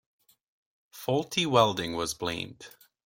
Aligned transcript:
Faulty 0.89 1.45
welding 1.45 1.93
was 1.93 2.15
blamed. 2.15 2.65